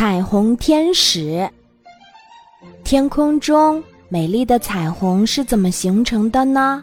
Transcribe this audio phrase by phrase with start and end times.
[0.00, 1.46] 彩虹天使。
[2.82, 6.82] 天空中美丽的彩虹是怎么形成的呢？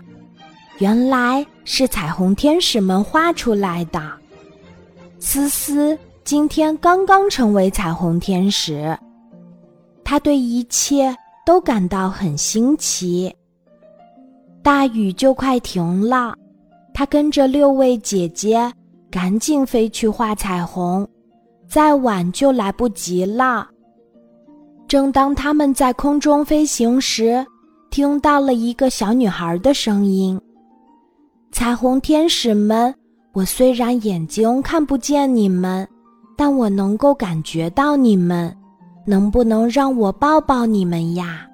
[0.77, 3.99] 原来是彩虹天使们画出来的。
[5.17, 8.95] 思思今天刚刚成为彩虹天使，
[10.03, 11.11] 他对一切
[11.43, 13.35] 都感到很新奇。
[14.61, 16.35] 大雨就快停了，
[16.93, 18.71] 他跟着六位姐姐
[19.09, 21.09] 赶紧飞去画彩虹。
[21.67, 23.67] 再晚就来不及了。
[24.87, 27.45] 正当他们在空中飞行时，
[27.89, 30.39] 听到了一个小女孩的声音
[31.51, 32.93] ：“彩虹天使们，
[33.33, 35.87] 我虽然眼睛看不见你们，
[36.37, 38.55] 但我能够感觉到你们。
[39.05, 41.47] 能不能让我抱抱你们呀？”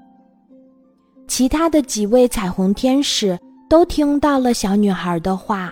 [1.28, 3.40] 其他的几位彩虹天使
[3.70, 5.72] 都听到了小女孩的话，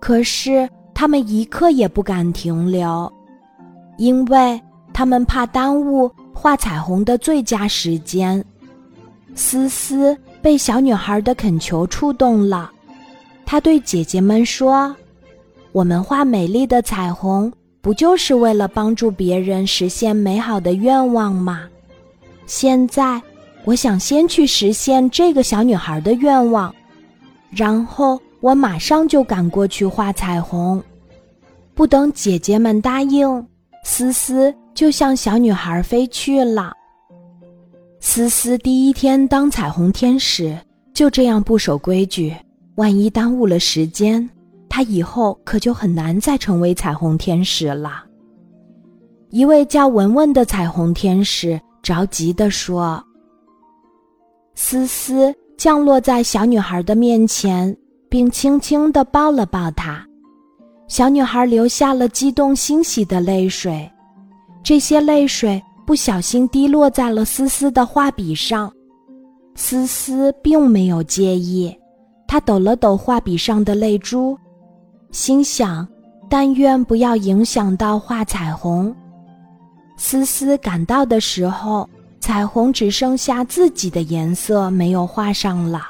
[0.00, 3.12] 可是他们一刻也不敢停留。
[3.98, 4.60] 因为
[4.92, 8.42] 他们怕耽误画彩虹的最佳时间，
[9.34, 12.70] 思思被小女孩的恳求触动了。
[13.44, 14.94] 她对姐姐们说
[15.72, 21.68] ：“我们画美丽的彩虹，不就是为了帮助别人实现美好的愿望吗？
[22.46, 23.20] 现在，
[23.64, 26.72] 我想先去实现这个小女孩的愿望，
[27.50, 30.82] 然后我马上就赶过去画彩虹。
[31.74, 33.44] 不等姐姐们答应。”
[33.84, 36.72] 思思就向小女孩飞去了。
[38.00, 40.56] 思思第一天当彩虹天使，
[40.94, 42.34] 就这样不守规矩，
[42.76, 44.28] 万一耽误了时间，
[44.68, 48.04] 她以后可就很难再成为彩虹天使了。
[49.30, 53.02] 一位叫文文的彩虹天使着急地说
[54.54, 57.76] ：“思思降落在小女孩的面前，
[58.08, 60.06] 并轻轻地抱了抱她。”
[60.88, 63.88] 小女孩流下了激动欣喜的泪水，
[64.62, 68.72] 这些泪水不小心滴落在了思思的画笔上。
[69.54, 71.76] 思思并没有介意，
[72.26, 74.38] 她抖了抖画笔上的泪珠，
[75.10, 75.86] 心想：
[76.30, 78.94] 但愿不要影响到画彩虹。
[79.98, 81.86] 思思赶到的时候，
[82.18, 85.82] 彩虹只剩下自己的颜色没有画上了，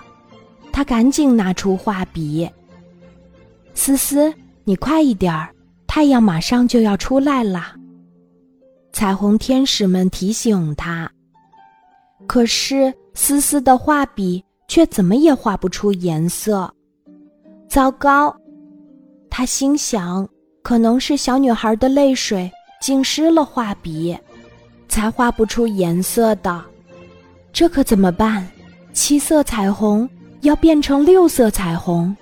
[0.72, 2.50] 她赶紧拿出画笔。
[3.74, 4.34] 思思。
[4.68, 5.48] 你快一点儿，
[5.86, 7.74] 太阳马上就要出来了。
[8.92, 11.10] 彩虹天使们提醒他。
[12.26, 16.70] 可是思思的画笔却怎么也画不出颜色。
[17.66, 18.36] 糟糕，
[19.30, 20.28] 他心想，
[20.62, 24.14] 可能是小女孩的泪水浸湿了画笔，
[24.86, 26.62] 才画不出颜色的。
[27.54, 28.46] 这可怎么办？
[28.92, 30.06] 七色彩虹
[30.42, 32.14] 要变成六色彩虹，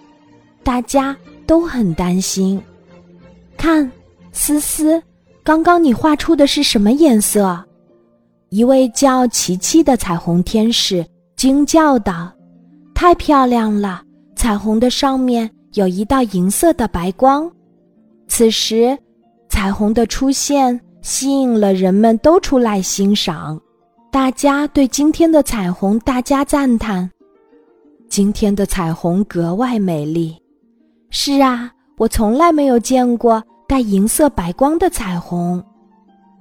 [0.63, 1.17] 大家。
[1.47, 2.61] 都很担心。
[3.57, 3.91] 看，
[4.33, 5.03] 思思，
[5.43, 7.65] 刚刚你画出的是什么颜色？
[8.51, 11.05] 一位叫琪琪的彩虹天使
[11.37, 12.33] 惊叫道
[12.95, 14.03] ：“太漂亮了！
[14.37, 17.51] 彩虹的上面有一道银色的白光。”
[18.29, 18.97] 此时，
[19.49, 23.61] 彩虹的出现吸引了人们都出来欣赏，
[24.13, 27.11] 大家对今天的彩虹大加赞叹。
[28.09, 30.37] 今天的彩虹格外美丽。
[31.11, 35.63] 是啊，我从来没有见过带银色白光的彩虹。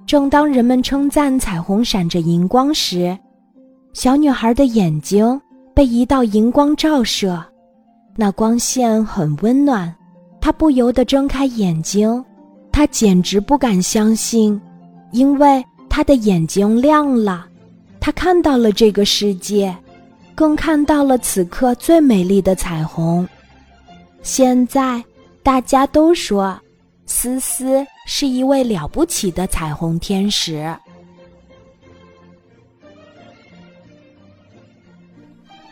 [0.06, 3.16] 正当人们称赞彩虹闪着银光时，
[3.92, 5.40] 小女孩的眼睛
[5.74, 7.42] 被一道银光照射，
[8.16, 9.92] 那光线很温暖，
[10.40, 12.24] 她不由得睁开眼睛。
[12.70, 14.60] 她简直不敢相信，
[15.10, 17.46] 因为她的眼睛亮了，
[17.98, 19.74] 她看到了这个世界，
[20.34, 23.26] 更看到了此刻最美丽的彩虹。
[24.26, 25.02] 现在，
[25.44, 26.60] 大家都说，
[27.06, 30.76] 思思是一位了不起的彩虹天使。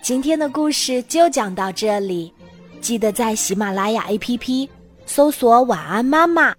[0.01, 2.33] 今天的故事就讲到这里，
[2.81, 4.69] 记得在喜马拉雅 APP
[5.05, 6.55] 搜索“晚安妈妈”，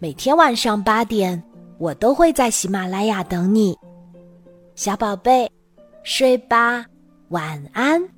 [0.00, 1.40] 每天晚上八点，
[1.78, 3.78] 我都会在喜马拉雅等你，
[4.74, 5.48] 小宝贝，
[6.02, 6.84] 睡吧，
[7.28, 8.17] 晚安。